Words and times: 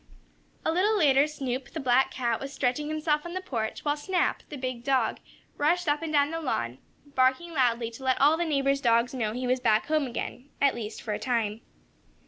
A 0.65 0.71
little 0.71 0.97
later 0.97 1.27
Snoop, 1.27 1.69
the 1.73 1.79
black 1.79 2.09
cat, 2.09 2.39
was 2.39 2.51
stretching 2.51 2.87
himself 2.87 3.23
on 3.23 3.35
the 3.35 3.39
porch, 3.39 3.85
while 3.85 3.95
Snap, 3.95 4.41
the 4.49 4.57
big 4.57 4.83
dog, 4.83 5.19
rushed 5.57 5.87
up 5.87 6.01
and 6.01 6.11
down 6.11 6.31
the 6.31 6.41
lawn, 6.41 6.79
barking 7.13 7.53
loudly 7.53 7.91
to 7.91 8.03
let 8.05 8.19
all 8.19 8.35
the 8.35 8.43
neighbors' 8.43 8.81
dogs 8.81 9.13
know 9.13 9.31
he 9.33 9.45
was 9.45 9.59
back 9.59 9.85
home 9.85 10.07
again 10.07 10.49
at 10.59 10.73
least 10.73 11.03
for 11.03 11.13
a 11.13 11.19
time. 11.19 11.61